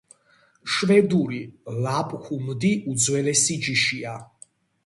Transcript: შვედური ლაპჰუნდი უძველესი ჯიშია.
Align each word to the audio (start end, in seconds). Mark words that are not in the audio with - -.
შვედური 0.75 1.41
ლაპჰუნდი 1.87 2.73
უძველესი 2.95 3.59
ჯიშია. 3.69 4.19